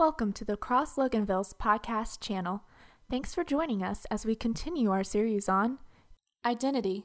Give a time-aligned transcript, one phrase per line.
[0.00, 2.62] Welcome to the Cross Loganville's podcast channel.
[3.10, 5.78] Thanks for joining us as we continue our series on
[6.42, 7.04] identity.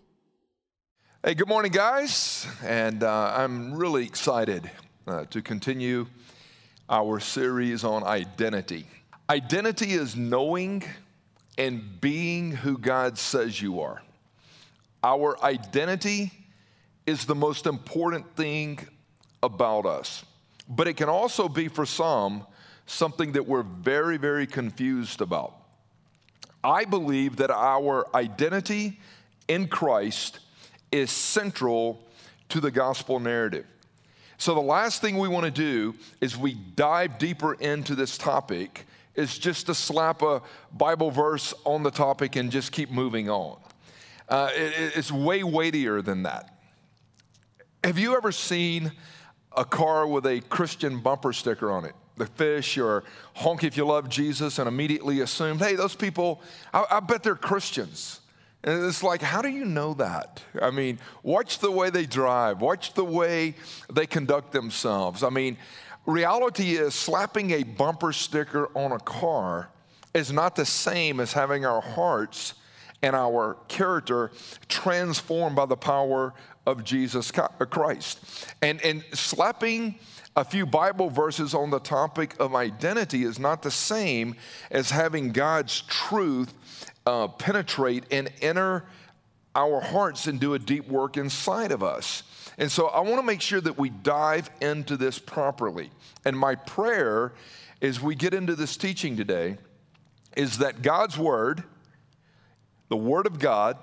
[1.21, 2.47] Hey, good morning, guys.
[2.63, 4.71] And uh, I'm really excited
[5.07, 6.07] uh, to continue
[6.89, 8.87] our series on identity.
[9.29, 10.81] Identity is knowing
[11.57, 14.01] and being who God says you are.
[15.03, 16.31] Our identity
[17.05, 18.79] is the most important thing
[19.43, 20.23] about us,
[20.69, 22.45] but it can also be for some
[22.85, 25.55] something that we're very, very confused about.
[26.63, 28.99] I believe that our identity
[29.47, 30.39] in Christ
[30.91, 32.03] is central
[32.49, 33.65] to the gospel narrative.
[34.37, 38.85] So, the last thing we want to do is we dive deeper into this topic,
[39.15, 40.41] is just to slap a
[40.73, 43.57] Bible verse on the topic and just keep moving on.
[44.27, 46.49] Uh, it, it's way weightier than that.
[47.83, 48.91] Have you ever seen
[49.55, 51.93] a car with a Christian bumper sticker on it?
[52.17, 53.03] The fish or
[53.35, 56.41] honk if you love Jesus and immediately assume, hey, those people,
[56.73, 58.21] I, I, bet they're Christians.
[58.63, 60.41] And it's like, how do you know that?
[60.61, 63.55] I mean, watch the way they drive, watch the way
[63.91, 65.23] they conduct themselves.
[65.23, 65.57] I mean,
[66.05, 69.69] reality is slapping a bumper sticker on a car
[70.13, 72.55] is not the same as having our hearts
[73.01, 74.31] and our character
[74.67, 76.33] transformed by the power
[76.65, 78.19] of Jesus Christ.
[78.61, 79.99] And, and slapping
[80.35, 84.35] a few Bible verses on the topic of identity is not the same
[84.69, 86.53] as having God's truth
[87.05, 88.83] uh, penetrate and enter
[89.55, 92.23] our hearts and do a deep work inside of us.
[92.57, 95.89] And so I want to make sure that we dive into this properly.
[96.25, 97.33] And my prayer
[97.81, 99.57] as we get into this teaching today
[100.35, 101.63] is that God's Word,
[102.89, 103.77] the Word of God,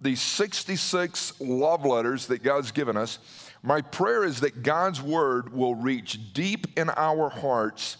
[0.00, 3.18] these 66 love letters that God's given us,
[3.66, 7.96] my prayer is that God's word will reach deep in our hearts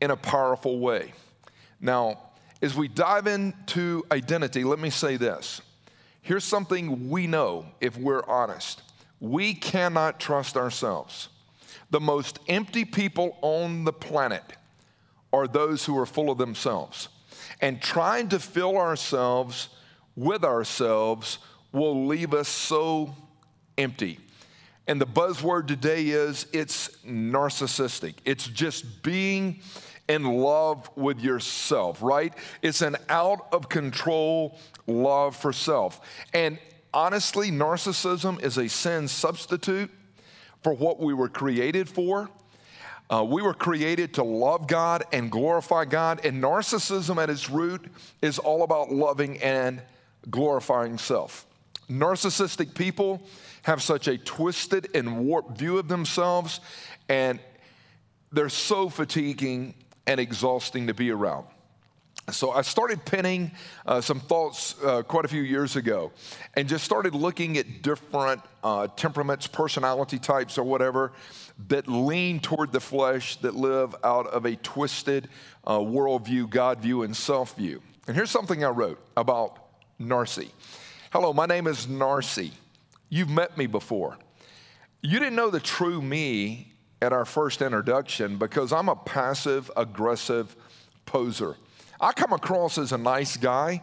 [0.00, 1.12] in a powerful way.
[1.80, 2.20] Now,
[2.62, 5.60] as we dive into identity, let me say this.
[6.22, 8.82] Here's something we know if we're honest
[9.18, 11.28] we cannot trust ourselves.
[11.90, 14.44] The most empty people on the planet
[15.32, 17.08] are those who are full of themselves.
[17.60, 19.70] And trying to fill ourselves
[20.14, 21.38] with ourselves
[21.72, 23.16] will leave us so
[23.76, 24.20] empty.
[24.86, 28.14] And the buzzword today is it's narcissistic.
[28.24, 29.60] It's just being
[30.08, 32.34] in love with yourself, right?
[32.60, 36.00] It's an out of control love for self.
[36.34, 36.58] And
[36.92, 39.90] honestly, narcissism is a sin substitute
[40.62, 42.28] for what we were created for.
[43.10, 47.84] Uh, we were created to love God and glorify God, and narcissism at its root
[48.22, 49.82] is all about loving and
[50.30, 51.46] glorifying self.
[51.88, 53.22] Narcissistic people
[53.62, 56.60] have such a twisted and warped view of themselves,
[57.08, 57.40] and
[58.32, 59.74] they're so fatiguing
[60.06, 61.46] and exhausting to be around.
[62.30, 63.50] So I started penning
[63.84, 66.10] uh, some thoughts uh, quite a few years ago
[66.54, 71.12] and just started looking at different uh, temperaments, personality types, or whatever
[71.68, 75.28] that lean toward the flesh, that live out of a twisted
[75.66, 77.82] uh, worldview, God view, and self view.
[78.06, 79.58] And here's something I wrote about
[80.00, 80.50] Narcy.
[81.14, 82.50] Hello, my name is Narcy.
[83.08, 84.18] You've met me before.
[85.00, 90.56] You didn't know the true me at our first introduction because I'm a passive aggressive
[91.06, 91.54] poser.
[92.00, 93.80] I come across as a nice guy,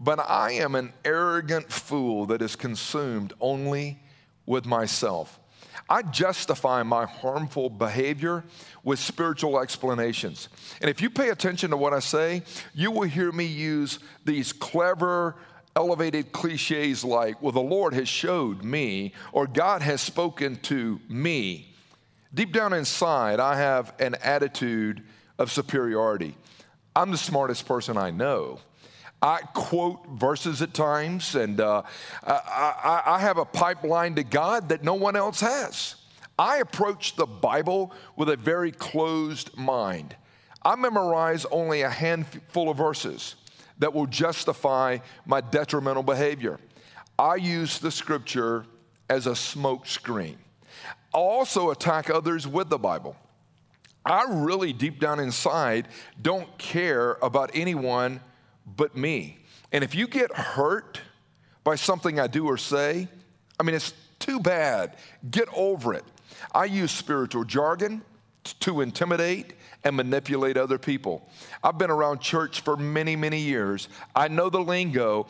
[0.00, 4.00] but I am an arrogant fool that is consumed only
[4.44, 5.38] with myself.
[5.88, 8.42] I justify my harmful behavior
[8.82, 10.48] with spiritual explanations.
[10.80, 12.42] And if you pay attention to what I say,
[12.74, 15.36] you will hear me use these clever,
[15.76, 21.74] elevated cliches like, well, the Lord has showed me, or God has spoken to me.
[22.32, 25.02] Deep down inside, I have an attitude
[25.38, 26.36] of superiority.
[26.94, 28.60] I'm the smartest person I know.
[29.20, 31.82] I quote verses at times, and uh,
[32.22, 32.32] I,
[33.06, 35.96] I, I have a pipeline to God that no one else has.
[36.38, 40.14] I approach the Bible with a very closed mind.
[40.62, 43.36] I memorize only a handful of verses
[43.78, 46.58] that will justify my detrimental behavior.
[47.18, 48.66] I use the scripture
[49.08, 50.38] as a smoke screen.
[51.14, 53.16] I also attack others with the Bible.
[54.04, 55.88] I really, deep down inside,
[56.20, 58.20] don't care about anyone
[58.76, 59.38] but me.
[59.72, 61.00] And if you get hurt
[61.62, 63.08] by something I do or say,
[63.58, 64.96] I mean, it's too bad.
[65.30, 66.04] Get over it.
[66.52, 68.02] I use spiritual jargon
[68.60, 69.54] to intimidate
[69.84, 71.28] and manipulate other people.
[71.62, 73.88] I've been around church for many, many years.
[74.14, 75.26] I know the lingo,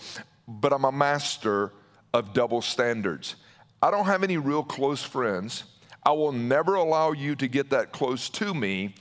[0.46, 1.72] but I'm a master
[2.12, 3.36] of double standards.
[3.82, 5.64] I don't have any real close friends.
[6.04, 8.94] I will never allow you to get that close to me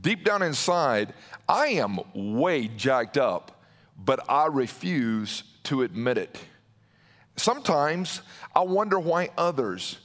[0.00, 1.14] Deep down inside,
[1.48, 3.62] I am way jacked up,
[3.96, 6.38] but I refuse to admit it.
[7.36, 8.22] Sometimes
[8.54, 9.98] I wonder why others,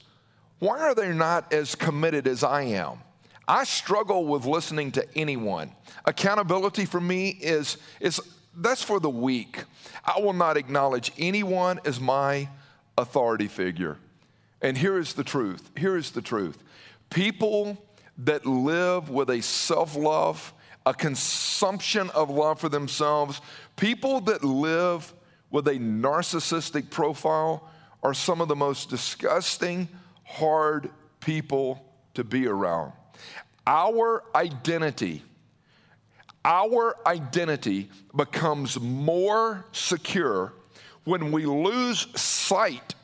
[0.59, 2.99] why are they not as committed as I am?
[3.47, 5.71] I struggle with listening to anyone.
[6.05, 8.21] Accountability for me is, is
[8.55, 9.63] that's for the weak.
[10.05, 12.49] I will not acknowledge anyone as my
[12.97, 13.97] authority figure.
[14.61, 15.69] And here is the truth.
[15.77, 16.57] Here is the truth.
[17.09, 17.77] People
[18.19, 20.53] that live with a self love,
[20.85, 23.41] a consumption of love for themselves,
[23.75, 25.13] people that live
[25.49, 27.69] with a narcissistic profile
[28.03, 29.87] are some of the most disgusting,
[30.23, 30.89] hard
[31.19, 32.93] people to be around.
[33.67, 35.23] Our identity,
[36.43, 40.53] our identity becomes more secure
[41.03, 42.95] when we lose sight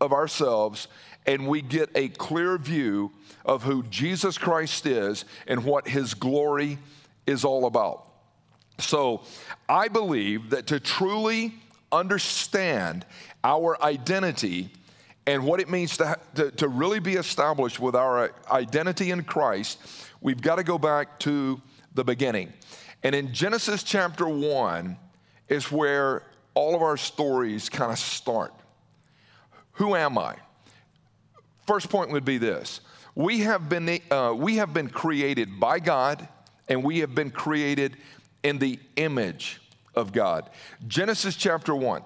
[0.00, 0.88] of ourselves
[1.26, 3.12] and we get a clear view
[3.44, 6.78] of who Jesus Christ is and what his glory
[7.26, 8.06] is all about.
[8.78, 9.22] So
[9.68, 11.54] I believe that to truly
[11.92, 13.04] understand
[13.44, 14.72] our identity
[15.26, 19.78] and what it means to, to, to, really be established with our identity in Christ,
[20.20, 21.60] we've got to go back to
[21.94, 22.52] the beginning.
[23.02, 24.96] And in Genesis chapter 1
[25.48, 26.24] is where
[26.54, 28.54] all of our stories kind of start.
[29.72, 30.36] Who am I?
[31.66, 32.80] First point would be this
[33.14, 36.26] we have been, uh, we have been created by God,
[36.68, 37.96] and we have been created
[38.42, 39.60] in the image
[39.94, 40.48] of God.
[40.86, 42.02] Genesis chapter 1,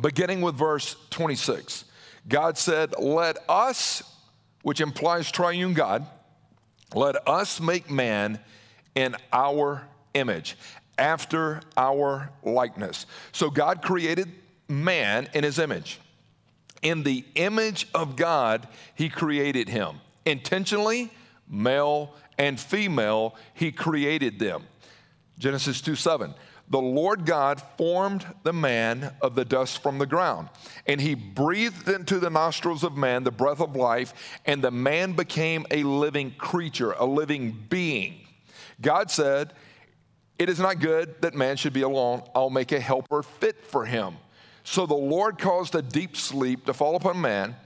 [0.00, 1.84] beginning with verse 26.
[2.28, 4.02] God said, Let us,
[4.62, 6.06] which implies triune God,
[6.94, 8.38] let us make man
[8.94, 9.82] in our
[10.14, 10.56] image,
[10.96, 13.06] after our likeness.
[13.32, 14.30] So God created
[14.68, 16.00] man in his image.
[16.82, 20.00] In the image of God, he created him.
[20.24, 21.10] Intentionally,
[21.48, 24.64] male and female, he created them.
[25.38, 26.34] Genesis 2 7
[26.68, 30.48] the Lord God formed the man of the dust from the ground,
[30.86, 35.12] and he breathed into the nostrils of man the breath of life, and the man
[35.12, 38.26] became a living creature, a living being.
[38.80, 39.52] God said,
[40.38, 42.22] It is not good that man should be alone.
[42.34, 44.16] I'll make a helper fit for him.
[44.64, 47.56] So the Lord caused a deep sleep to fall upon man.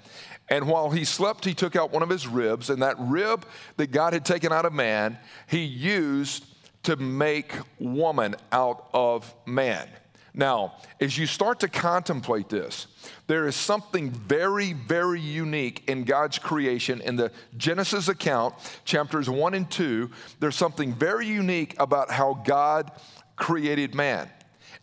[0.50, 3.92] And while he slept, he took out one of his ribs, and that rib that
[3.92, 6.44] God had taken out of man, he used
[6.84, 9.88] to make woman out of man.
[10.34, 12.86] Now, as you start to contemplate this,
[13.26, 17.00] there is something very, very unique in God's creation.
[17.00, 18.54] In the Genesis account,
[18.84, 20.08] chapters 1 and 2,
[20.38, 22.92] there's something very unique about how God
[23.34, 24.30] created man.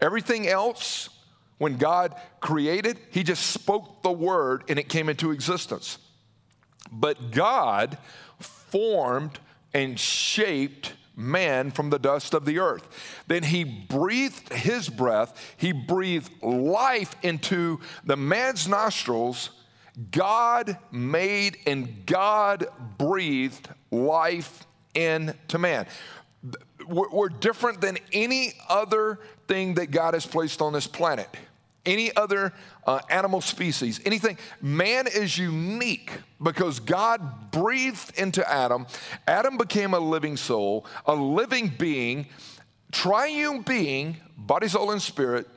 [0.01, 1.09] Everything else,
[1.57, 5.99] when God created, He just spoke the word and it came into existence.
[6.91, 7.97] But God
[8.39, 9.39] formed
[9.73, 12.87] and shaped man from the dust of the earth.
[13.27, 19.51] Then he breathed his breath, he breathed life into the man's nostrils.
[20.11, 22.67] God made and God
[22.97, 25.87] breathed life into man.
[26.87, 31.29] We're different than any other thing that God has placed on this planet,
[31.85, 32.53] any other
[32.85, 34.37] uh, animal species, anything.
[34.61, 36.11] Man is unique
[36.41, 38.87] because God breathed into Adam.
[39.27, 42.27] Adam became a living soul, a living being,
[42.91, 45.47] triune being, body, soul, and spirit.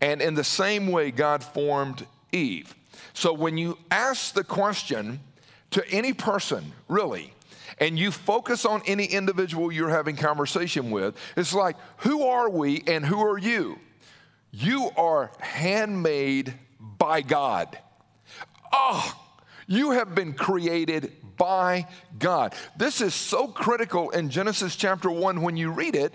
[0.00, 2.74] And in the same way, God formed Eve.
[3.14, 5.20] So when you ask the question
[5.70, 7.32] to any person, really,
[7.78, 12.82] and you focus on any individual you're having conversation with, it's like, who are we
[12.86, 13.78] and who are you?
[14.52, 17.78] You are handmade by God.
[18.70, 19.18] Oh,
[19.66, 21.86] you have been created by
[22.18, 22.54] God.
[22.76, 26.12] This is so critical in Genesis chapter 1 when you read it,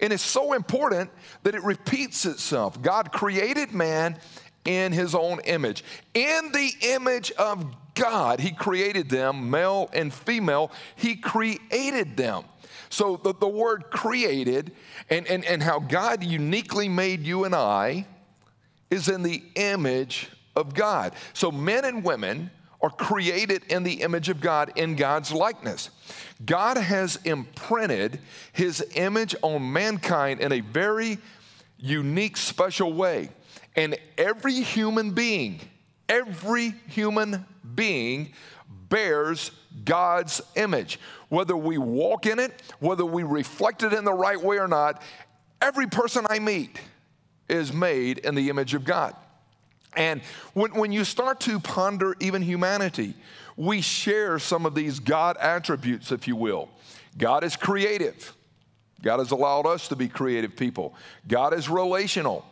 [0.00, 1.10] and it's so important
[1.44, 2.82] that it repeats itself.
[2.82, 4.18] God created man
[4.64, 5.84] in his own image.
[6.14, 7.64] In the image of
[7.94, 12.44] God, he created them, male and female, he created them.
[12.92, 14.72] So the, the word created
[15.08, 18.06] and, and, and how God uniquely made you and I
[18.90, 21.14] is in the image of God.
[21.32, 22.50] So men and women
[22.82, 25.88] are created in the image of God in God's likeness.
[26.44, 28.20] God has imprinted
[28.52, 31.16] his image on mankind in a very
[31.78, 33.30] unique, special way.
[33.74, 35.60] And every human being,
[36.10, 38.34] every human being
[38.88, 39.50] bears
[39.84, 40.98] God's image.
[41.28, 45.02] Whether we walk in it, whether we reflect it in the right way or not,
[45.60, 46.78] every person I meet
[47.48, 49.16] is made in the image of God.
[49.96, 50.22] And
[50.54, 53.14] when, when you start to ponder even humanity,
[53.56, 56.68] we share some of these God attributes, if you will.
[57.18, 58.34] God is creative.
[59.02, 60.94] God has allowed us to be creative people.
[61.28, 62.44] God is relational.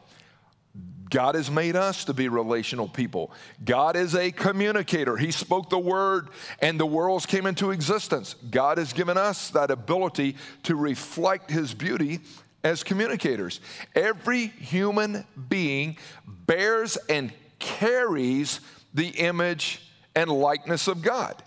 [1.11, 3.33] God has made us to be relational people.
[3.65, 5.17] God is a communicator.
[5.17, 6.29] He spoke the word
[6.61, 8.35] and the worlds came into existence.
[8.51, 12.21] God has given us that ability to reflect his beauty
[12.63, 13.61] as communicators.
[13.95, 18.61] Every human being bears and carries
[18.95, 19.83] the image
[20.15, 21.43] and likeness of God.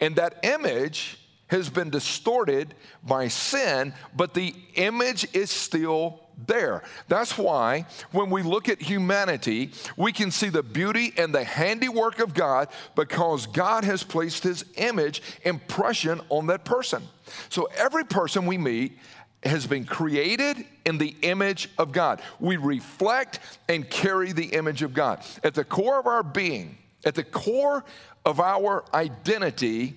[0.00, 1.18] And that image
[1.48, 6.82] has been distorted by sin, but the image is still there.
[7.08, 12.18] That's why when we look at humanity, we can see the beauty and the handiwork
[12.18, 17.02] of God because God has placed his image impression on that person.
[17.48, 18.98] So every person we meet
[19.42, 22.20] has been created in the image of God.
[22.40, 25.22] We reflect and carry the image of God.
[25.42, 27.84] At the core of our being, at the core
[28.24, 29.96] of our identity,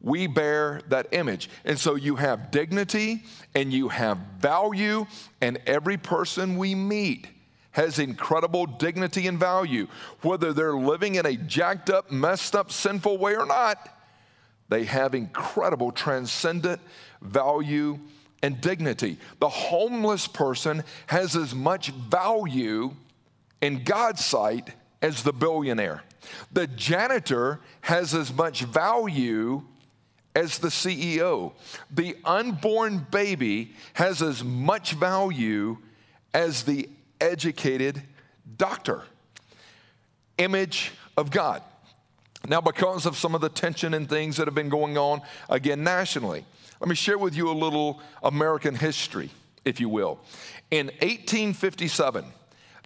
[0.00, 1.50] we bear that image.
[1.64, 5.06] And so you have dignity and you have value,
[5.40, 7.26] and every person we meet
[7.72, 9.86] has incredible dignity and value.
[10.22, 13.88] Whether they're living in a jacked up, messed up, sinful way or not,
[14.68, 16.80] they have incredible transcendent
[17.20, 17.98] value
[18.42, 19.18] and dignity.
[19.38, 22.94] The homeless person has as much value
[23.60, 24.70] in God's sight
[25.02, 26.02] as the billionaire.
[26.52, 29.62] The janitor has as much value
[30.34, 31.52] as the CEO.
[31.90, 35.78] The unborn baby has as much value
[36.32, 36.88] as the
[37.20, 38.02] educated
[38.56, 39.02] doctor.
[40.38, 41.62] Image of God.
[42.48, 45.84] Now, because of some of the tension and things that have been going on again
[45.84, 46.44] nationally,
[46.80, 49.28] let me share with you a little American history,
[49.64, 50.18] if you will.
[50.70, 52.24] In 1857,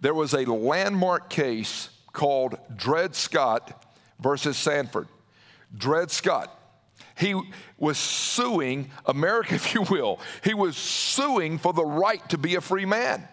[0.01, 3.85] there was a landmark case called Dred Scott
[4.19, 5.07] versus Sandford.
[5.77, 6.51] Dred Scott,
[7.17, 7.41] he
[7.79, 10.21] was suing America, if you will.
[10.43, 13.29] He was suing for the right to be a free man.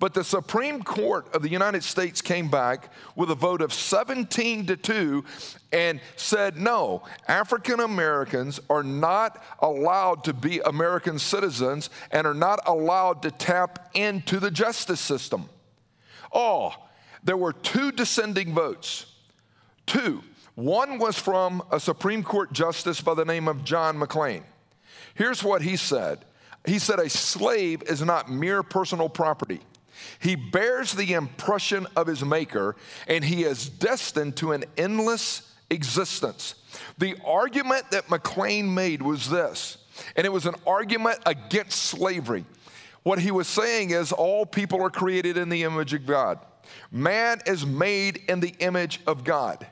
[0.00, 4.66] But the Supreme Court of the United States came back with a vote of 17
[4.66, 5.24] to 2
[5.72, 12.60] and said, no, African Americans are not allowed to be American citizens and are not
[12.66, 15.48] allowed to tap into the justice system.
[16.32, 16.74] Oh,
[17.22, 19.06] there were two dissenting votes.
[19.86, 20.22] Two.
[20.54, 24.44] One was from a Supreme Court justice by the name of John McLean.
[25.14, 26.24] Here's what he said
[26.66, 29.60] He said, A slave is not mere personal property.
[30.18, 36.56] He bears the impression of his maker, and he is destined to an endless existence.
[36.98, 39.78] The argument that McLean made was this,
[40.16, 42.44] and it was an argument against slavery.
[43.02, 46.38] What he was saying is all people are created in the image of God.
[46.90, 49.66] Man is made in the image of God,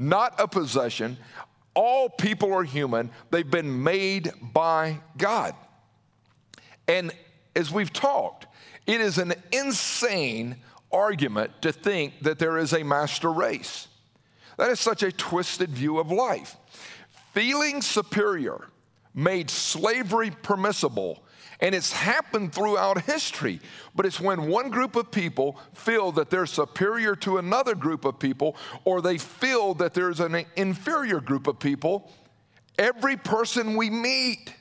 [0.00, 1.18] not a possession.
[1.74, 5.54] All people are human, they've been made by God.
[6.88, 7.12] And
[7.54, 8.46] as we've talked,
[8.86, 10.56] it is an insane
[10.90, 13.86] argument to think that there is a master race.
[14.56, 16.56] That is such a twisted view of life.
[17.32, 18.66] Feeling superior
[19.14, 21.22] made slavery permissible,
[21.60, 23.60] and it's happened throughout history.
[23.94, 28.18] But it's when one group of people feel that they're superior to another group of
[28.18, 32.10] people, or they feel that there's an inferior group of people,
[32.78, 34.54] every person we meet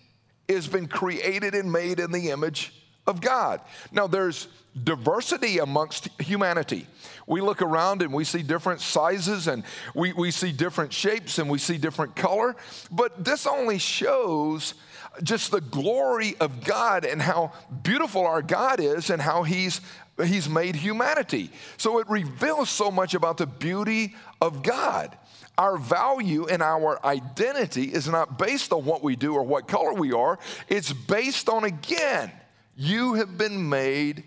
[0.50, 2.74] has been created and made in the image
[3.08, 3.62] of God.
[3.92, 4.48] Now, there's
[4.84, 6.86] diversity amongst humanity.
[7.28, 9.64] We look around and we see different sizes and
[9.96, 12.56] we, we see different shapes and we see different color,
[12.92, 14.76] but this only shows
[15.24, 17.52] just the glory of God and how
[17.84, 19.82] beautiful our God is and how He's
[20.18, 21.50] He's made humanity.
[21.78, 25.18] So it reveals so much about the beauty of God.
[25.58, 29.94] Our value and our identity is not based on what we do or what color
[29.94, 30.40] we are.
[30.68, 32.32] It's based on, again,
[32.76, 34.24] you have been made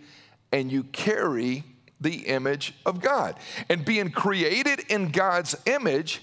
[0.51, 1.65] and you carry
[2.01, 3.39] the image of God.
[3.69, 6.21] And being created in God's image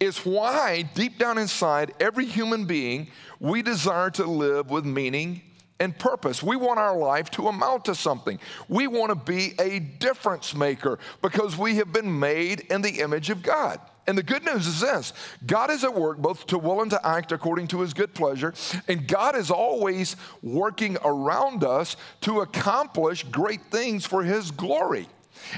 [0.00, 3.08] is why, deep down inside, every human being,
[3.40, 5.42] we desire to live with meaning
[5.80, 6.42] and purpose.
[6.42, 8.38] We want our life to amount to something.
[8.68, 13.30] We want to be a difference maker because we have been made in the image
[13.30, 13.80] of God.
[14.06, 15.12] And the good news is this
[15.46, 18.54] God is at work both to will and to act according to his good pleasure.
[18.88, 25.06] And God is always working around us to accomplish great things for his glory.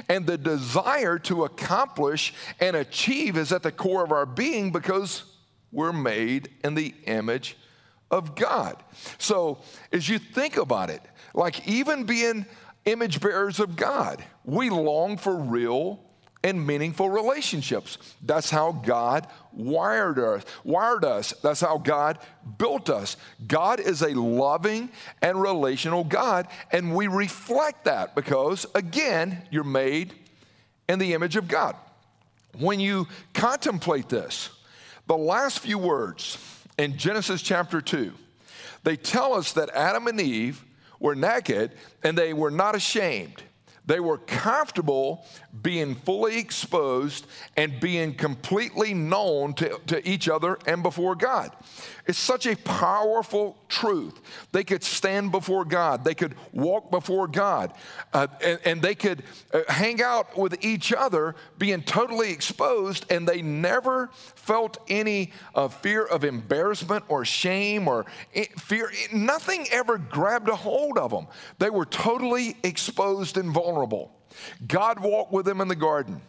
[0.08, 5.24] And the desire to accomplish and achieve is at the core of our being because
[5.72, 7.56] we're made in the image
[8.10, 8.82] of God.
[9.18, 9.58] So
[9.92, 11.02] as you think about it,
[11.34, 12.46] like even being
[12.84, 16.00] image bearers of God, we long for real
[16.42, 17.98] and meaningful relationships.
[18.22, 21.34] That's how God wired us, wired us.
[21.42, 22.18] That's how God
[22.58, 23.16] built us.
[23.46, 30.14] God is a loving and relational God, and we reflect that because again, you're made
[30.88, 31.76] in the image of God.
[32.58, 34.50] When you contemplate this,
[35.06, 36.38] the last few words
[36.78, 38.12] in Genesis chapter 2,
[38.82, 40.64] they tell us that Adam and Eve
[40.98, 43.42] were naked and they were not ashamed.
[43.90, 45.26] They were comfortable
[45.62, 51.50] being fully exposed and being completely known to, to each other and before God.
[52.06, 54.20] It's such a powerful truth.
[54.52, 57.72] They could stand before God, they could walk before God,
[58.12, 63.28] uh, and, and, they could uh, hang out with each other being totally exposed, and
[63.28, 68.06] they never felt any uh, fear of embarrassment or shame or
[68.56, 68.90] fear.
[69.12, 71.26] Nothing ever grabbed a hold of them.
[71.58, 74.12] They were totally exposed and vulnerable.
[74.66, 76.20] God walked with them in the garden.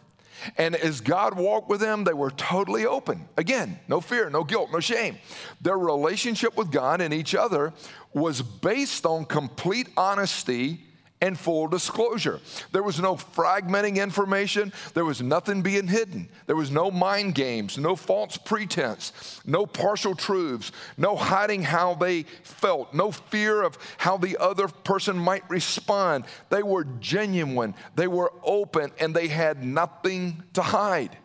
[0.58, 3.28] And as God walked with them, they were totally open.
[3.36, 5.18] Again, no fear, no guilt, no shame.
[5.60, 7.72] Their relationship with God and each other
[8.12, 10.80] was based on complete honesty
[11.22, 12.40] and full disclosure.
[12.72, 16.28] There was no fragmenting information, there was nothing being hidden.
[16.46, 22.24] There was no mind games, no false pretense, no partial truths, no hiding how they
[22.42, 26.24] felt, no fear of how the other person might respond.
[26.50, 31.16] They were genuine, they were open, and they had nothing to hide.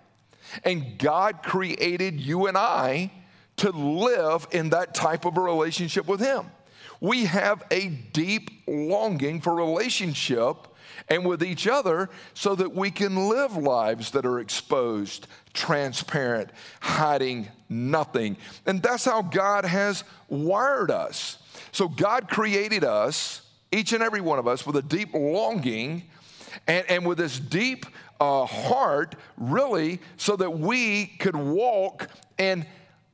[0.63, 3.11] And God created you and I
[3.57, 6.45] to live in that type of a relationship with Him
[6.99, 10.67] we have a deep longing for relationship
[11.09, 16.49] and with each other so that we can live lives that are exposed, transparent,
[16.79, 18.37] hiding nothing.
[18.65, 21.37] And that's how God has wired us.
[21.71, 26.03] So God created us, each and every one of us, with a deep longing
[26.67, 27.85] and, and with this deep
[28.19, 32.65] uh, heart, really, so that we could walk in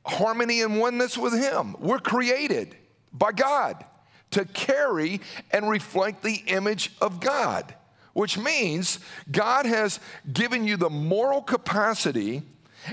[0.06, 1.76] harmony and oneness with Him.
[1.78, 2.76] We're created
[3.14, 3.84] by God
[4.32, 5.20] to carry
[5.52, 7.72] and reflect the image of God,
[8.12, 8.98] which means
[9.30, 10.00] God has
[10.32, 12.42] given you the moral capacity,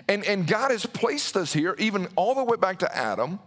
[0.07, 3.39] and, and God has placed us here, even all the way back to Adam,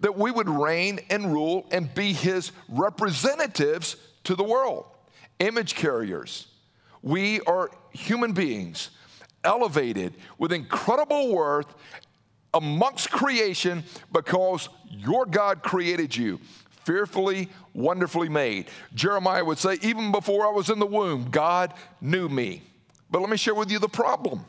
[0.00, 4.86] that we would reign and rule and be his representatives to the world,
[5.38, 6.48] image carriers.
[7.02, 8.90] We are human beings
[9.44, 11.72] elevated with incredible worth
[12.54, 16.38] amongst creation because your God created you
[16.84, 18.66] fearfully, wonderfully made.
[18.94, 22.62] Jeremiah would say, Even before I was in the womb, God knew me.
[23.10, 24.44] But let me share with you the problem.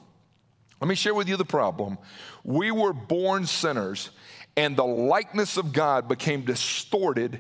[0.82, 1.98] Let me share with you the problem.
[2.44, 4.10] We were born sinners,
[4.58, 7.40] and the likeness of God became distorted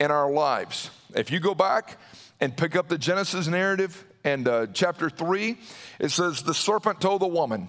[0.00, 0.90] in our lives.
[1.14, 1.98] If you go back
[2.40, 5.58] and pick up the Genesis narrative and uh, chapter 3,
[5.98, 7.68] it says, The serpent told the woman,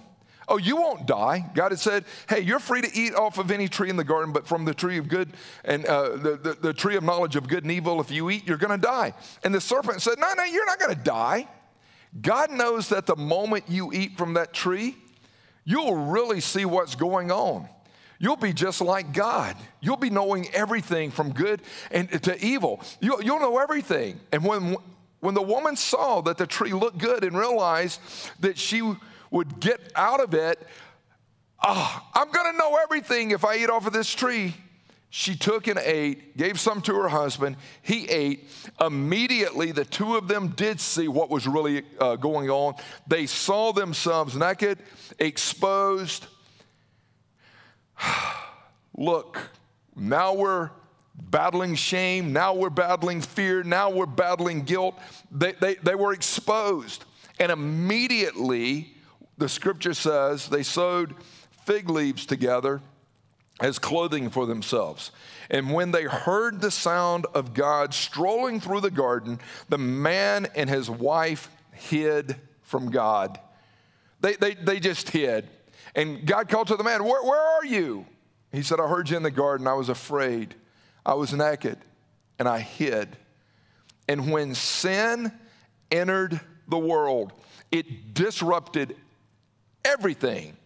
[0.50, 1.48] Oh, you won't die.
[1.54, 4.32] God had said, Hey, you're free to eat off of any tree in the garden,
[4.32, 5.30] but from the tree of good
[5.64, 8.48] and uh, the, the, the tree of knowledge of good and evil, if you eat,
[8.48, 9.14] you're going to die.
[9.44, 11.48] And the serpent said, No, no, you're not going to die.
[12.20, 14.96] God knows that the moment you eat from that tree,
[15.64, 17.68] you'll really see what's going on.
[18.18, 19.56] You'll be just like God.
[19.80, 22.80] You'll be knowing everything from good and to evil.
[23.00, 24.20] You'll, you'll know everything.
[24.32, 24.76] And when,
[25.20, 28.00] when the woman saw that the tree looked good and realized
[28.40, 28.82] that she
[29.30, 30.58] would get out of it,
[31.62, 34.54] oh, I'm to know everything if I eat off of this tree.
[35.12, 37.56] She took and ate, gave some to her husband.
[37.82, 38.48] He ate.
[38.80, 42.74] Immediately, the two of them did see what was really uh, going on.
[43.08, 44.78] They saw themselves naked,
[45.18, 46.26] exposed.
[48.96, 49.50] Look,
[49.96, 50.70] now we're
[51.16, 52.32] battling shame.
[52.32, 53.64] Now we're battling fear.
[53.64, 54.96] Now we're battling guilt.
[55.32, 57.04] They, they, they were exposed.
[57.40, 58.94] And immediately,
[59.40, 61.14] the scripture says they sewed
[61.64, 62.80] fig leaves together
[63.60, 65.10] as clothing for themselves.
[65.50, 70.70] And when they heard the sound of God strolling through the garden, the man and
[70.70, 73.40] his wife hid from God.
[74.20, 75.48] They, they, they just hid.
[75.94, 78.06] And God called to the man, where, where are you?
[78.52, 79.66] He said, I heard you in the garden.
[79.66, 80.54] I was afraid.
[81.04, 81.78] I was naked
[82.38, 83.16] and I hid.
[84.08, 85.32] And when sin
[85.90, 87.32] entered the world,
[87.70, 88.96] it disrupted
[89.84, 90.56] everything.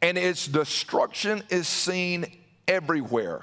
[0.00, 2.26] And its destruction is seen
[2.68, 3.42] everywhere.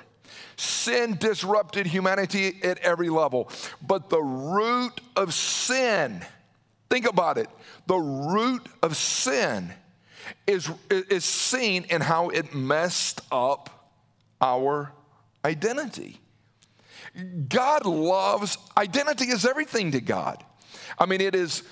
[0.56, 3.50] Sin disrupted humanity at every level.
[3.82, 6.26] But the root of sin,
[6.90, 7.50] think about it,
[7.88, 9.72] the root of sin
[10.46, 13.92] is, is seen in how it messed up
[14.42, 14.92] our
[15.44, 16.20] identity.
[17.48, 20.44] God loves, identity is everything to God.
[20.98, 21.64] I mean, it is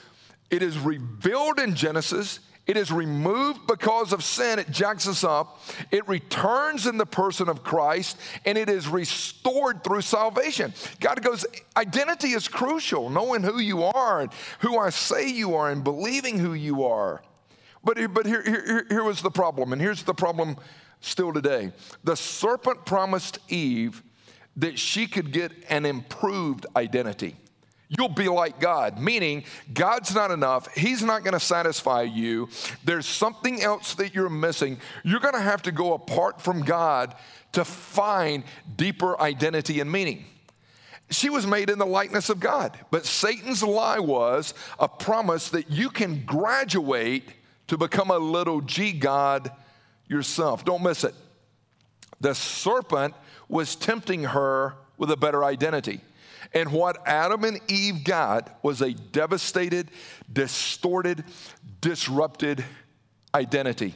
[0.49, 2.39] It is revealed in Genesis.
[2.67, 4.59] It is removed because of sin.
[4.59, 5.61] It jacks us up.
[5.89, 10.73] It returns in the person of Christ, and it is restored through salvation.
[10.99, 11.45] God goes,
[11.77, 16.37] identity is crucial, knowing who you are and who I say you are and believing
[16.37, 17.21] who you are.
[17.83, 20.57] But, but here, here, here was the problem, and here's the problem
[20.99, 21.71] still today.
[22.03, 24.03] The serpent promised Eve
[24.57, 27.37] that she could get an improved identity.
[27.89, 30.73] You'll be like God, meaning God's not enough.
[30.75, 32.49] He's not going to satisfy you.
[32.83, 34.77] There's something else that you're missing.
[35.05, 37.15] You're going to have to go apart from God
[37.53, 38.43] to find
[38.75, 40.25] deeper identity and meaning.
[41.09, 45.71] She was made in the likeness of God, but Satan's lie was a promise that
[45.71, 47.23] you can graduate
[47.67, 49.49] to become a little g God
[50.07, 50.65] yourself.
[50.65, 51.15] Don't miss it.
[52.19, 53.13] The serpent
[53.47, 56.01] was tempting her with a better identity.
[56.53, 59.91] And what Adam and Eve got was a devastated,
[60.31, 61.23] distorted,
[61.81, 62.63] disrupted
[63.33, 63.93] identity.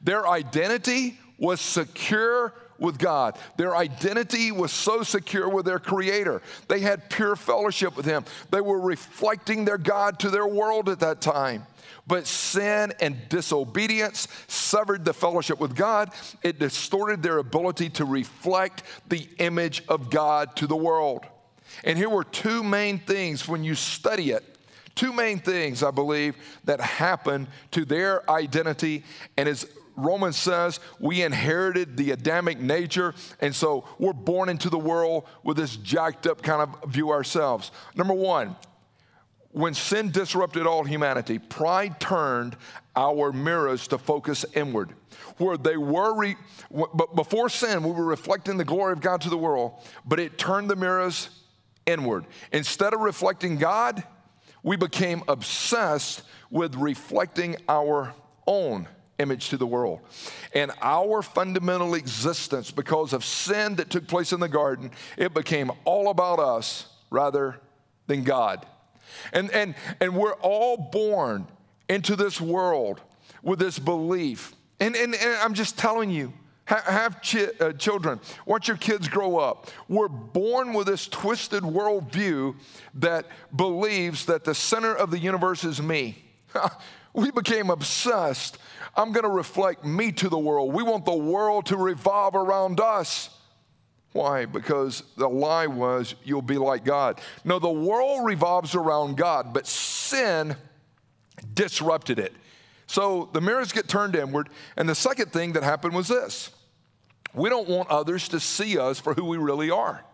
[0.00, 3.38] Their identity was secure with God.
[3.56, 6.42] Their identity was so secure with their Creator.
[6.68, 8.24] They had pure fellowship with Him.
[8.50, 11.66] They were reflecting their God to their world at that time.
[12.06, 16.10] But sin and disobedience severed the fellowship with God.
[16.42, 21.24] It distorted their ability to reflect the image of God to the world.
[21.84, 24.44] And here were two main things when you study it.
[24.94, 29.04] Two main things, I believe, that happened to their identity.
[29.36, 33.14] And as Romans says, we inherited the Adamic nature.
[33.40, 37.70] And so we're born into the world with this jacked up kind of view ourselves.
[37.94, 38.56] Number one,
[39.52, 42.56] when sin disrupted all humanity, pride turned
[42.94, 44.94] our mirrors to focus inward.
[45.38, 46.36] Where they were, re,
[46.70, 49.72] but before sin, we were reflecting the glory of God to the world,
[50.04, 51.30] but it turned the mirrors
[51.90, 52.26] inward.
[52.52, 54.02] Instead of reflecting God,
[54.62, 58.14] we became obsessed with reflecting our
[58.46, 60.00] own image to the world.
[60.54, 65.70] And our fundamental existence, because of sin that took place in the garden, it became
[65.84, 67.60] all about us rather
[68.06, 68.66] than God.
[69.32, 71.46] And, and, and we're all born
[71.88, 73.00] into this world
[73.42, 74.54] with this belief.
[74.78, 76.32] And, and, and I'm just telling you,
[76.78, 78.20] have chi- uh, children.
[78.46, 79.70] Watch your kids grow up.
[79.88, 82.56] We're born with this twisted worldview
[82.94, 86.22] that believes that the center of the universe is me.
[87.12, 88.58] we became obsessed.
[88.96, 90.72] I'm going to reflect me to the world.
[90.72, 93.30] We want the world to revolve around us.
[94.12, 94.44] Why?
[94.44, 97.20] Because the lie was you'll be like God.
[97.44, 100.56] No, the world revolves around God, but sin
[101.54, 102.32] disrupted it.
[102.86, 104.48] So the mirrors get turned inward.
[104.76, 106.50] And the second thing that happened was this
[107.34, 110.04] we don't want others to see us for who we really are.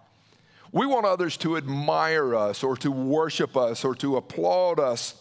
[0.72, 5.14] We want others to admire us or to worship us or to applaud us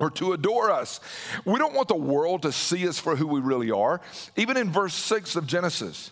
[0.00, 0.98] or to adore us.
[1.44, 4.00] We don't want the world to see us for who we really are.
[4.36, 6.10] Even in verse 6 of Genesis,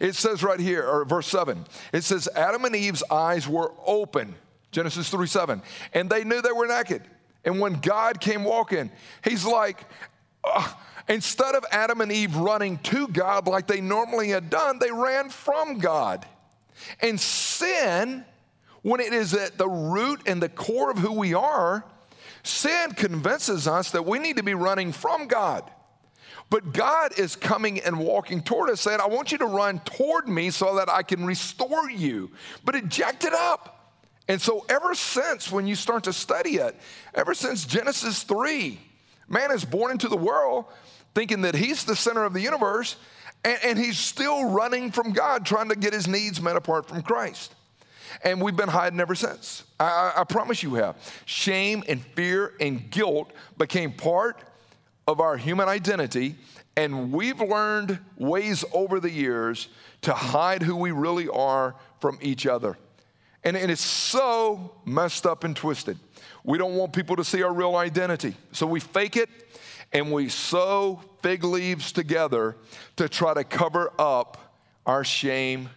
[0.00, 4.34] it says right here, or verse 7, it says, Adam and Eve's eyes were open,
[4.70, 7.02] Genesis 3 7, and they knew they were naked.
[7.44, 8.90] And when God came walking,
[9.24, 9.84] he's like,
[10.44, 14.90] oh, Instead of Adam and Eve running to God like they normally had done, they
[14.90, 16.26] ran from God.
[17.00, 18.24] And sin,
[18.82, 21.84] when it is at the root and the core of who we are,
[22.42, 25.68] sin convinces us that we need to be running from God.
[26.50, 30.28] But God is coming and walking toward us, saying, I want you to run toward
[30.28, 32.30] me so that I can restore you.
[32.62, 33.96] But it jacked it up.
[34.28, 36.76] And so, ever since when you start to study it,
[37.14, 38.78] ever since Genesis 3,
[39.28, 40.66] man is born into the world
[41.14, 42.96] thinking that he's the center of the universe,
[43.44, 47.02] and, and he's still running from God, trying to get his needs met apart from
[47.02, 47.54] Christ.
[48.24, 49.64] And we've been hiding ever since.
[49.80, 50.96] I, I, promise you have.
[51.24, 54.38] Shame and fear and guilt became part
[55.08, 56.36] of our human identity,
[56.76, 59.68] and we've learned ways over the years
[60.02, 62.76] to hide who we really are from each other.
[63.44, 65.98] And, and it's so messed up and twisted.
[66.44, 68.34] We don't want people to see our real identity.
[68.52, 69.28] So we fake it
[69.92, 72.56] and we sew fig leaves together
[72.96, 75.68] to try to cover up our shame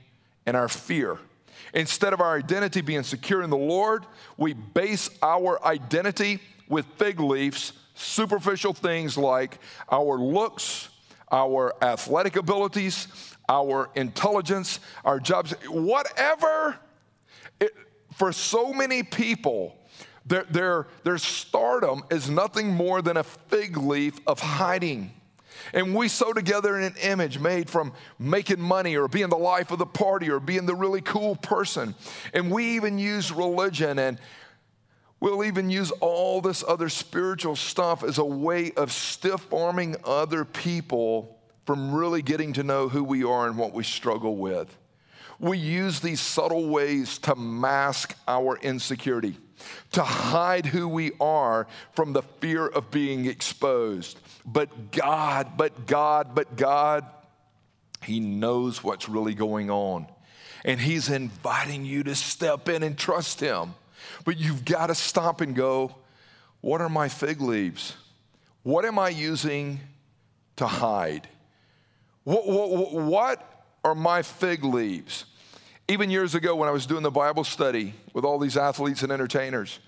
[0.45, 1.17] and our fear.
[1.73, 4.05] Instead of our identity being secure in the Lord,
[4.37, 9.59] we base our identity with fig leaves, superficial things like
[9.91, 10.89] our looks,
[11.31, 13.07] our athletic abilities,
[13.49, 16.77] our intelligence, our jobs, whatever.
[17.59, 17.71] It,
[18.13, 19.75] for so many people,
[20.25, 25.11] their, their, their stardom is nothing more than a fig leaf of hiding.
[25.73, 29.71] And we sew together in an image made from making money or being the life
[29.71, 31.95] of the party or being the really cool person.
[32.33, 34.19] And we even use religion and
[35.19, 40.45] We'll even use all this other spiritual stuff as a way of stiff arming other
[40.45, 44.77] people from really getting to know who we are and what we struggle with.
[45.45, 49.37] We use these subtle ways to mask our insecurity,
[49.91, 54.17] to hide who we are from the fear of being exposed.
[54.43, 57.05] But God, but God, but God,
[58.03, 60.07] He knows what's really going on.
[60.63, 63.75] And He's inviting you to step in and trust Him.
[64.23, 65.93] But you've got to stop and go,
[66.61, 67.95] what are my fig leaves?
[68.63, 69.79] What am I using
[70.55, 71.27] to hide?
[72.23, 75.25] What, what, what are my fig leaves?
[75.87, 79.11] Even years ago, when I was doing the Bible study with all these athletes and
[79.11, 79.79] entertainers,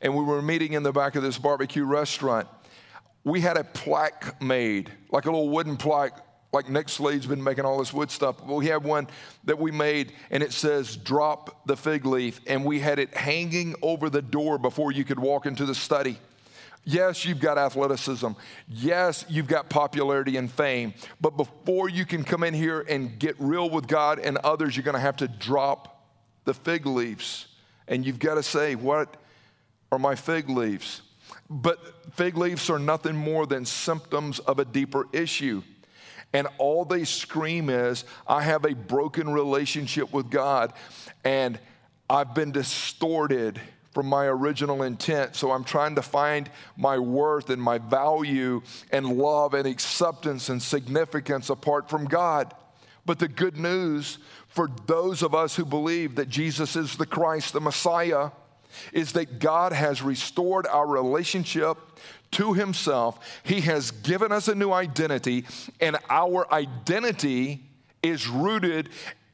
[0.00, 2.48] and we were meeting in the back of this barbecue restaurant,
[3.24, 6.18] we had a plaque made, like a little wooden plaque,
[6.54, 8.38] like Nick Slade's been making all this wood stuff.
[8.38, 9.06] But we have one
[9.44, 12.40] that we made, and it says, Drop the fig leaf.
[12.46, 16.18] And we had it hanging over the door before you could walk into the study.
[16.84, 18.28] Yes, you've got athleticism.
[18.68, 20.92] Yes, you've got popularity and fame.
[21.20, 24.84] But before you can come in here and get real with God and others, you're
[24.84, 26.06] going to have to drop
[26.44, 27.46] the fig leaves.
[27.88, 29.16] And you've got to say, What
[29.90, 31.00] are my fig leaves?
[31.48, 31.78] But
[32.14, 35.62] fig leaves are nothing more than symptoms of a deeper issue.
[36.32, 40.72] And all they scream is, I have a broken relationship with God,
[41.22, 41.58] and
[42.10, 43.60] I've been distorted
[43.94, 45.36] from my original intent.
[45.36, 50.60] So I'm trying to find my worth and my value and love and acceptance and
[50.60, 52.52] significance apart from God.
[53.06, 57.52] But the good news for those of us who believe that Jesus is the Christ,
[57.52, 58.30] the Messiah,
[58.92, 61.78] is that God has restored our relationship
[62.32, 63.18] to Himself.
[63.44, 65.44] He has given us a new identity,
[65.80, 67.64] and our identity
[68.02, 68.90] is rooted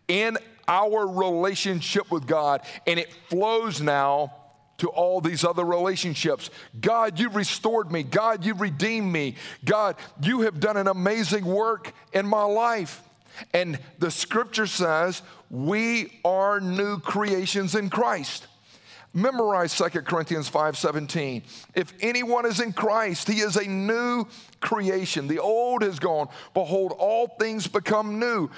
[0.09, 0.37] in
[0.69, 4.33] our relationship with God, and it flows now
[4.81, 6.51] to all these other relationships.
[6.81, 8.03] God, you've restored me.
[8.03, 9.37] God, you've redeemed me.
[9.65, 13.03] God, you have done an amazing work in my life.
[13.55, 18.47] And the scripture says we are new creations in Christ.
[19.13, 21.43] Memorize 2 Corinthians 5:17.
[21.75, 24.27] If anyone is in Christ, he is a new
[24.61, 25.27] creation.
[25.27, 26.29] The old is gone.
[26.55, 28.51] Behold, all things become new.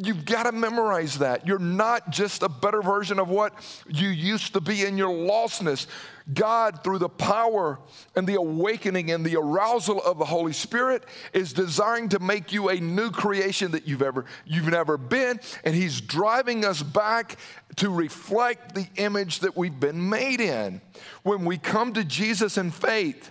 [0.00, 1.44] You've got to memorize that.
[1.44, 3.52] You're not just a better version of what
[3.88, 5.88] you used to be in your lostness.
[6.32, 7.80] God, through the power
[8.14, 12.68] and the awakening and the arousal of the Holy Spirit, is desiring to make you
[12.68, 17.36] a new creation that you've ever you've never been, and He's driving us back
[17.76, 20.80] to reflect the image that we've been made in.
[21.24, 23.30] When we come to Jesus in faith,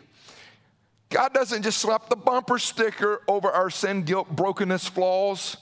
[1.10, 5.58] God doesn't just slap the bumper sticker over our sin, guilt, brokenness, flaws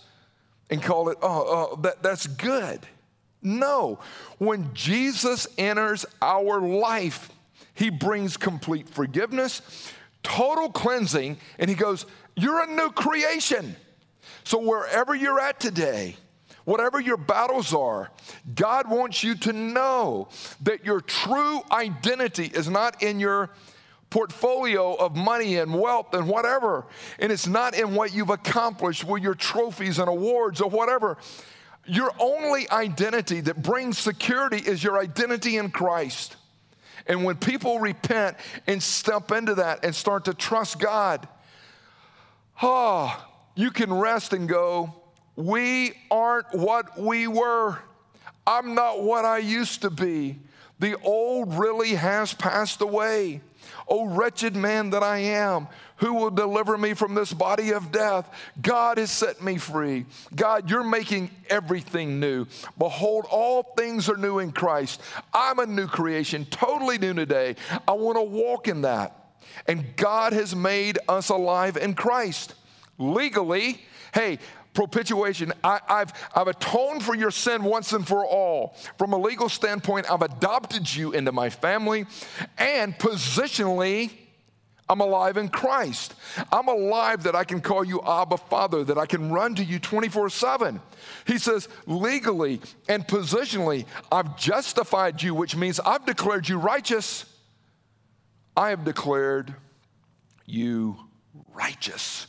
[0.69, 2.79] and call it, oh, oh that, that's good.
[3.41, 3.99] No.
[4.39, 7.29] When Jesus enters our life,
[7.75, 9.61] he brings complete forgiveness,
[10.23, 13.75] total cleansing, and he goes, You're a new creation.
[14.43, 16.15] So wherever you're at today,
[16.63, 18.11] whatever your battles are,
[18.55, 20.29] God wants you to know
[20.63, 23.51] that your true identity is not in your
[24.09, 26.85] portfolio of money and wealth and whatever.
[27.19, 31.17] And it's not in what you've accomplished with your trophies and awards or whatever.
[31.85, 36.35] Your only identity that brings security is your identity in Christ.
[37.07, 41.27] And when people repent and step into that and start to trust God,
[42.63, 43.23] oh,
[43.55, 44.93] you can rest and go,
[45.35, 47.77] We aren't what we were.
[48.47, 50.39] I'm not what I used to be.
[50.79, 53.41] The old really has passed away.
[53.87, 55.67] Oh, wretched man that I am,
[55.97, 58.27] who will deliver me from this body of death?
[58.61, 60.05] God has set me free.
[60.35, 62.47] God, you're making everything new.
[62.77, 65.01] Behold, all things are new in Christ.
[65.33, 67.55] I'm a new creation, totally new today.
[67.87, 69.21] I want to walk in that.
[69.67, 72.55] And God has made us alive in Christ.
[72.97, 73.81] Legally,
[74.13, 74.39] hey,
[74.75, 75.53] propitiation.
[75.63, 78.75] I, have I've atoned for your sin once and for all.
[78.97, 82.05] From a legal standpoint, I've adopted you into my family,
[82.57, 84.11] and positionally,
[84.87, 86.13] I'm alive in Christ.
[86.51, 89.79] I'm alive that I can call you Abba Father, that I can run to you
[89.79, 90.79] 24 7.
[91.25, 97.25] He says, legally and positionally, I've justified you, which means I've declared you righteous.
[98.55, 99.55] I have declared
[100.45, 100.97] you
[101.53, 102.27] righteous.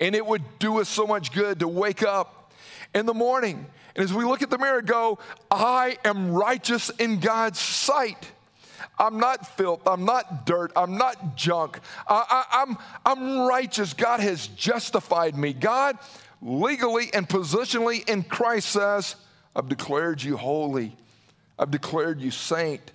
[0.00, 2.52] And it would do us so much good to wake up
[2.94, 3.66] in the morning.
[3.94, 5.18] And as we look at the mirror, go,
[5.50, 8.30] I am righteous in God's sight.
[8.98, 9.86] I'm not filth.
[9.86, 10.72] I'm not dirt.
[10.76, 11.80] I'm not junk.
[12.06, 13.94] I, am I'm, I'm righteous.
[13.94, 15.52] God has justified me.
[15.52, 15.98] God,
[16.42, 19.16] legally and positionally in Christ, says,
[19.56, 20.96] I've declared you holy.
[21.58, 22.92] I've declared you saint.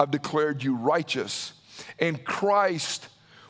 [0.00, 1.52] I've declared you righteous.
[1.98, 3.08] In Christ,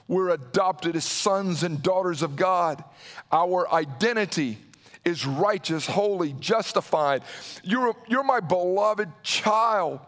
[0.09, 2.83] we're adopted as sons and daughters of God.
[3.31, 4.59] Our identity
[5.05, 7.23] is righteous, holy, justified.
[7.63, 10.01] You're, you're my beloved child.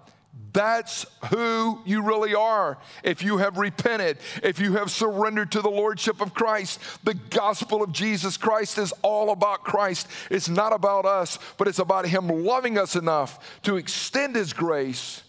[0.53, 2.79] That's who you really are.
[3.03, 7.83] If you have repented, if you have surrendered to the Lordship of Christ, the gospel
[7.83, 10.07] of Jesus Christ is all about Christ.
[10.31, 15.23] It's not about us, but it's about Him loving us enough to extend His grace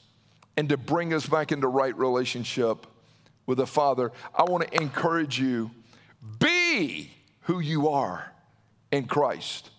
[0.58, 2.86] and to bring us back into right relationship
[3.46, 4.12] with the Father.
[4.34, 5.72] I want to encourage you
[6.40, 8.32] be who you are
[8.92, 9.70] in Christ.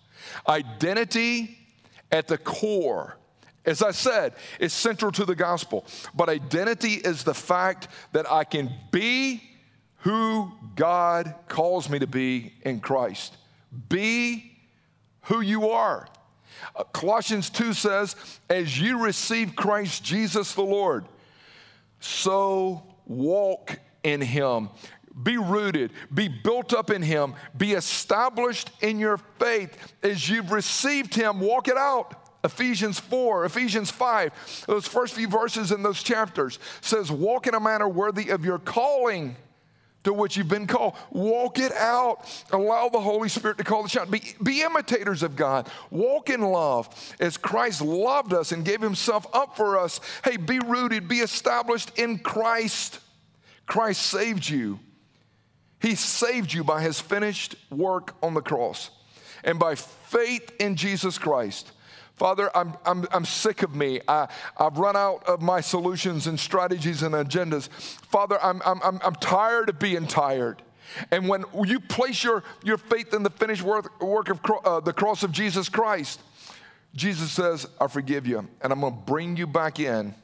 [0.47, 1.57] Identity
[2.11, 3.17] at the core
[3.67, 5.85] as I said, is central to the gospel.
[6.15, 9.43] But identity is the fact that I can be
[9.97, 13.35] who God calls me to be in Christ.
[13.89, 14.53] Be
[15.23, 16.07] who you are.
[16.75, 18.15] Uh, Colossians 2 says,
[18.49, 21.05] As you receive Christ Jesus the Lord,
[21.99, 24.69] so walk in him.
[25.23, 29.95] Be rooted, be built up in him, be established in your faith.
[30.03, 32.27] As you've received him, walk it out.
[32.43, 37.59] Ephesians 4, Ephesians 5, those first few verses in those chapters says, Walk in a
[37.59, 39.35] manner worthy of your calling
[40.07, 40.95] to which you've been called.
[41.11, 42.21] Walk it out.
[42.51, 44.09] Allow the Holy Spirit to call the shot.
[44.09, 45.69] Be, be imitators of God.
[45.91, 46.87] Walk in love
[47.19, 49.99] as Christ loved us and gave himself up for us.
[50.23, 52.99] Hey, be rooted, be established in Christ.
[53.65, 54.79] Christ saved you.
[55.81, 58.89] He saved you by his finished work on the cross
[59.43, 61.71] and by faith in Jesus Christ.
[62.17, 64.01] Father, I'm, I'm, I'm sick of me.
[64.07, 64.27] I,
[64.57, 67.69] I've run out of my solutions and strategies and agendas.
[67.69, 70.63] Father, I'm, I'm, I'm tired of being tired.
[71.11, 74.93] And when you place your, your faith in the finished work, work of uh, the
[74.93, 76.19] cross of Jesus Christ,
[76.95, 80.15] Jesus says, I forgive you, and I'm going to bring you back in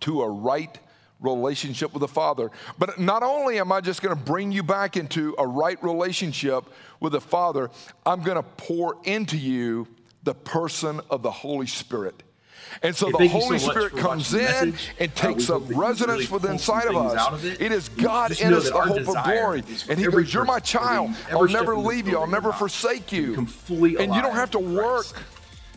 [0.00, 0.78] to a right
[1.20, 2.50] relationship with the Father.
[2.78, 6.64] But not only am I just going to bring you back into a right relationship
[7.00, 7.70] with the Father,
[8.04, 9.88] I'm going to pour into you
[10.24, 12.22] the person of the Holy Spirit.
[12.82, 16.22] And so hey, the Holy so Spirit comes in and uh, takes uh, up residence
[16.22, 17.28] really within inside of us.
[17.28, 17.60] Of it.
[17.60, 19.62] it is God in us, the hope of glory.
[19.88, 21.10] And He goes, You're my child.
[21.30, 22.18] I'll never leave you.
[22.18, 23.34] I'll never forsake you.
[23.68, 25.06] And you don't have to work.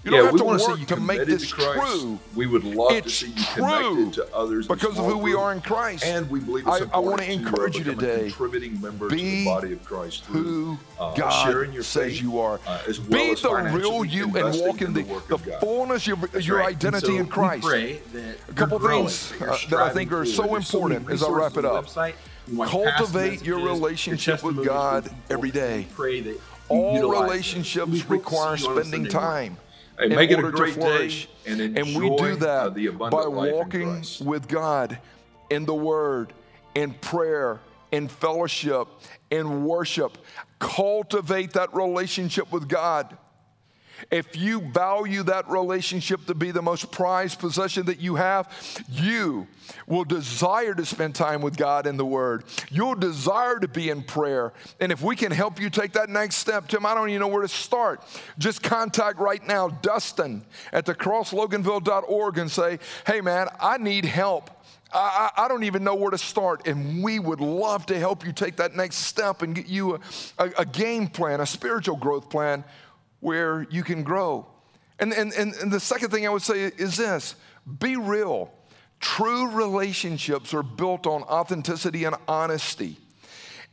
[0.08, 2.18] You yeah, don't we have want to work to make this to true.
[2.34, 5.34] We would love it's to see you true connected to others because of who we
[5.34, 6.06] are in Christ.
[6.06, 8.22] And we believe I, I want to encourage you today.
[8.22, 12.22] contributing member be to the body of Christ who uh, God sharing your says faith,
[12.22, 12.62] you are.
[12.66, 16.08] Uh, as well be as the real you and walk in the, the, the fullness
[16.08, 16.70] of your, your right.
[16.70, 17.68] identity so in Christ.
[17.68, 21.86] a couple things uh, that I think are so important as I wrap it up.
[22.48, 25.86] Cultivate your relationship with God every day.
[26.70, 29.58] All relationships require spending time
[29.98, 34.04] and in make it a great day and, and we do that the by walking
[34.22, 35.00] with God
[35.50, 36.34] in the Word,
[36.76, 37.60] in prayer,
[37.92, 38.88] in fellowship,
[39.32, 40.18] in worship.
[40.60, 43.18] Cultivate that relationship with God.
[44.12, 48.52] If you value that relationship to be the most prized possession that you have,
[48.90, 49.48] you
[49.86, 52.44] will desire to spend time with God in the Word.
[52.70, 54.54] You'll desire to be in prayer.
[54.80, 57.28] And if we can help you take that next step, Tim, I don't even know
[57.28, 58.04] where to start.
[58.38, 64.52] Just contact right now Dustin at thecrossloganville.org and say, hey, man, I need help.
[64.94, 66.66] I, I, don't even know where to start.
[66.66, 70.00] And we would love to help you take that next step and get you a,
[70.40, 72.64] a, a game plan, a spiritual growth plan
[73.20, 74.46] where you can grow.
[75.00, 77.36] And, and, and, and the second thing I would say is this
[77.80, 78.52] be real.
[79.00, 82.98] True relationships are built on authenticity and honesty.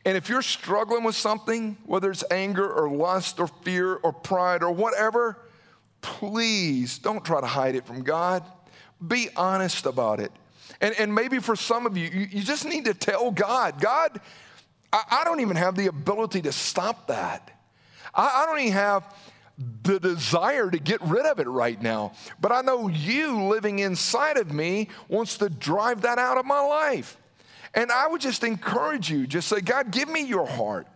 [0.04, 4.62] And if you're struggling with something, whether it's anger or lust or fear or pride
[4.62, 5.38] or whatever,
[6.02, 8.44] please don't try to hide it from God.
[9.06, 10.30] Be honest about it.
[10.80, 14.20] And, and maybe for some of you, you, you just need to tell God, God,
[14.92, 17.50] I, I, don't even have the ability to stop that.
[18.14, 19.14] I, I don't even have
[19.56, 22.12] the desire to get rid of it right now.
[22.40, 26.60] But I know you living inside of me wants to drive that out of my
[26.60, 27.16] life.
[27.72, 30.86] And I would just encourage you, just say, God, give me your heart.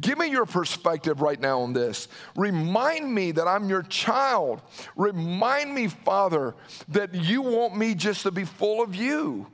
[0.00, 2.08] Give me your perspective right now on this.
[2.34, 4.60] Remind me that I'm your child.
[4.96, 6.54] Remind me, Father,
[6.88, 9.46] that you want me just to be full of you.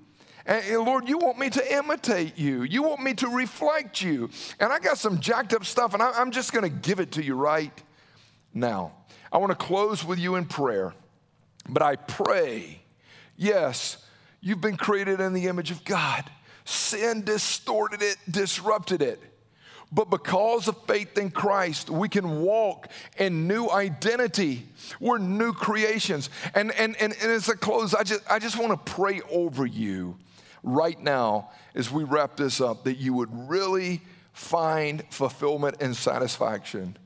[0.46, 2.62] And, Lord, you want me to imitate you.
[2.62, 4.30] You want me to reflect you.
[4.58, 7.22] And I got some jacked up stuff, and I'm just going to give it to
[7.22, 7.72] you right
[8.52, 8.92] now,
[9.32, 10.92] I want to close with you in prayer,
[11.68, 12.80] but I pray,
[13.36, 13.98] yes,
[14.40, 16.24] you've been created in the image of God.
[16.64, 19.20] Sin distorted it, disrupted it.
[19.92, 22.88] But because of faith in Christ, we can walk
[23.18, 24.68] in new identity.
[25.00, 26.30] We're new creations.
[26.54, 29.66] And, and, and, and as I close, I just, I just want to pray over
[29.66, 30.16] you
[30.62, 36.96] right now as we wrap this up that you would really find fulfillment and satisfaction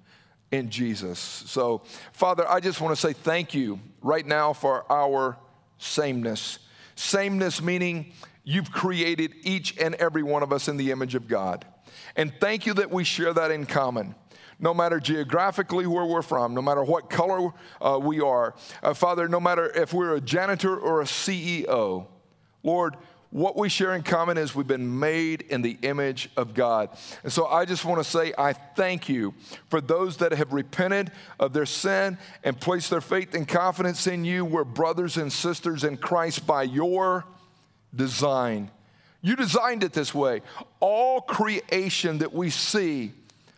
[0.54, 1.18] in Jesus.
[1.18, 1.82] So,
[2.12, 5.36] Father, I just want to say thank you right now for our
[5.78, 6.60] sameness.
[6.94, 8.12] Sameness meaning
[8.44, 11.66] you've created each and every one of us in the image of God.
[12.16, 14.14] And thank you that we share that in common.
[14.60, 19.28] No matter geographically where we're from, no matter what color uh, we are, uh, Father,
[19.28, 22.06] no matter if we're a janitor or a CEO,
[22.62, 22.96] Lord,
[23.34, 26.90] what we share in common is we've been made in the image of God.
[27.24, 29.34] And so I just want to say, I thank you
[29.70, 31.10] for those that have repented
[31.40, 34.44] of their sin and placed their faith and confidence in you.
[34.44, 37.24] We're brothers and sisters in Christ by your
[37.92, 38.70] design.
[39.20, 40.42] You designed it this way.
[40.78, 43.14] All creation that we see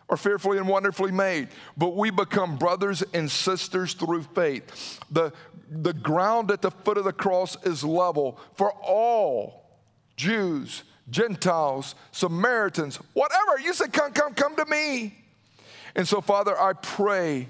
[0.09, 4.99] are fearfully and wonderfully made, but we become brothers and sisters through faith.
[5.11, 5.33] The,
[5.69, 9.66] the ground at the foot of the cross is level for all
[10.17, 13.59] Jews, Gentiles, Samaritans, whatever.
[13.63, 15.15] You said, come, come, come to me.
[15.95, 17.47] And so, Father, I pray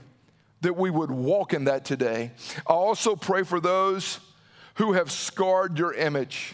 [0.61, 2.31] that we would walk in that today.
[2.67, 4.19] I also pray for those
[4.75, 6.53] who have scarred your image.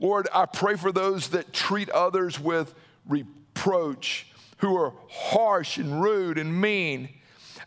[0.00, 2.74] Lord, I pray for those that treat others with
[3.06, 4.26] reproach,
[4.58, 7.08] who are harsh and rude and mean.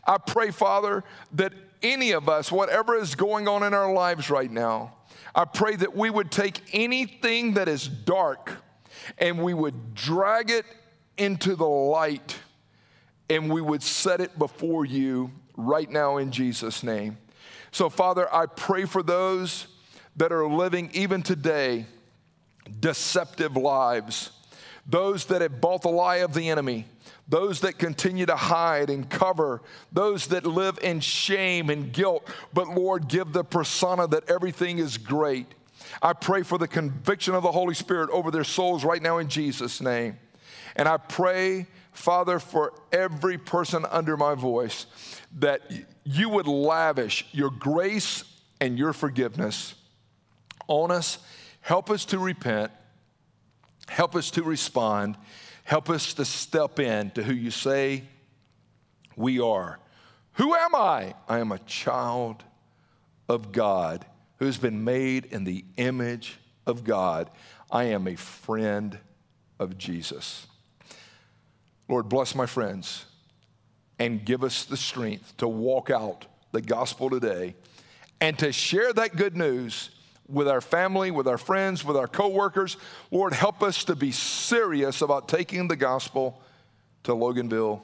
[0.08, 1.04] I pray, Father,
[1.34, 1.54] that
[1.84, 4.94] any of us, whatever is going on in our lives right now,
[5.36, 8.52] I pray that we would take anything that is dark
[9.18, 10.66] and we would drag it
[11.18, 12.38] into the light
[13.30, 17.18] and we would set it before you right now in Jesus' name.
[17.72, 19.68] So, Father, I pray for those
[20.16, 21.86] that are living even today
[22.80, 24.32] deceptive lives,
[24.86, 26.86] those that have bought the lie of the enemy
[27.28, 29.62] those that continue to hide and cover,
[29.92, 32.28] those that live in shame and guilt.
[32.54, 35.48] But Lord, give the persona that everything is great.
[36.02, 39.28] I pray for the conviction of the Holy Spirit over their souls right now in
[39.28, 40.18] Jesus' name.
[40.76, 44.86] And I pray, Father, for every person under my voice
[45.40, 45.62] that
[46.04, 48.24] you would lavish your grace
[48.62, 49.76] and your forgiveness
[50.68, 51.20] on us.
[51.62, 52.72] Help us to repent.
[53.88, 55.18] Help us to respond.
[55.68, 58.02] Help us to step in to who you say
[59.18, 59.78] we are.
[60.36, 61.14] Who am I?
[61.28, 62.46] I am a child
[63.28, 64.06] of God
[64.38, 67.30] who's been made in the image of God.
[67.70, 68.98] I am a friend
[69.60, 70.48] of Jesus.
[71.90, 73.04] Lord, bless my friends
[74.00, 77.56] and give us the strength to walk out the gospel today
[78.22, 79.90] and to share that good news
[80.30, 82.78] with our family, with our friends, with our coworkers.
[83.12, 86.42] Lord, help us to be serious about taking the gospel
[87.04, 87.82] to Loganville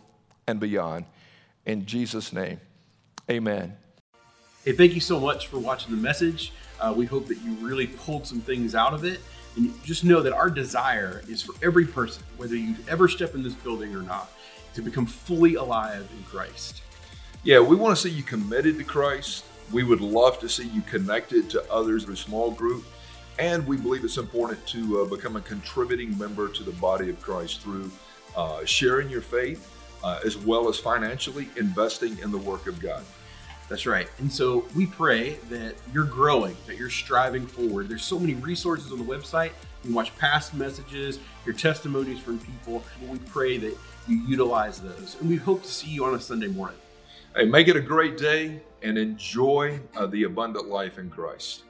[0.48, 1.06] and beyond.
[1.66, 2.60] In Jesus' name,
[3.30, 3.78] amen.
[4.66, 6.54] Hey, thank you so much for watching the message.
[6.80, 9.20] Uh, we hope that you really pulled some things out of it.
[9.56, 13.44] And just know that our desire is for every person, whether you ever step in
[13.44, 14.32] this building or not,
[14.74, 16.82] to become fully alive in Christ.
[17.44, 20.82] Yeah, we want to see you committed to Christ we would love to see you
[20.82, 22.84] connected to others in a small group.
[23.39, 27.20] And we believe it's important to uh, become a contributing member to the body of
[27.22, 27.91] Christ through
[28.36, 29.70] uh, sharing your faith
[30.03, 33.03] uh, as well as financially investing in the work of God.
[33.70, 34.09] That's right.
[34.20, 37.88] And so we pray that you're growing, that you're striving forward.
[37.88, 39.51] There's so many resources on the website.
[39.84, 42.84] You can watch past messages, your testimonies from people.
[43.07, 45.16] We pray that you utilize those.
[45.20, 46.78] And we hope to see you on a Sunday morning.
[47.36, 51.63] Hey, make it a great day and enjoy uh, the abundant life in Christ.